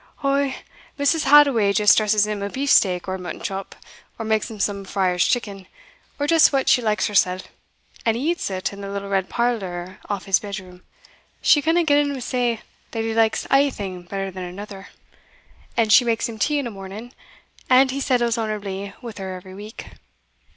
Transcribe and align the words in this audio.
"Ou, 0.23 0.51
Mrs. 0.97 1.25
Hadoway 1.25 1.71
just 1.71 1.95
dresses 1.95 2.25
him 2.25 2.41
a 2.41 2.49
beefsteak 2.49 3.07
or 3.07 3.13
a 3.13 3.19
muttonchop, 3.19 3.75
or 4.17 4.25
makes 4.25 4.49
him 4.49 4.59
some 4.59 4.83
Friar's 4.83 5.23
chicken, 5.27 5.67
or 6.19 6.25
just 6.25 6.51
what 6.51 6.67
she 6.67 6.81
likes 6.81 7.05
hersell, 7.05 7.41
and 8.03 8.17
he 8.17 8.31
eats 8.31 8.49
it 8.49 8.73
in 8.73 8.81
the 8.81 8.89
little 8.89 9.09
red 9.09 9.29
parlour 9.29 9.99
off 10.09 10.25
his 10.25 10.39
bedroom. 10.39 10.81
She 11.39 11.61
canna 11.61 11.83
get 11.83 11.99
him 11.99 12.15
to 12.15 12.21
say 12.21 12.61
that 12.89 13.03
he 13.03 13.13
likes 13.13 13.45
ae 13.51 13.69
thing 13.69 14.01
better 14.01 14.31
than 14.31 14.41
anither; 14.43 14.87
and 15.77 15.93
she 15.93 16.03
makes 16.03 16.27
him 16.27 16.39
tea 16.39 16.57
in 16.57 16.65
a 16.65 16.71
morning, 16.71 17.13
and 17.69 17.91
he 17.91 18.01
settles 18.01 18.39
honourably 18.39 18.93
wi' 19.03 19.13
her 19.19 19.35
every 19.35 19.53
week." 19.53 19.85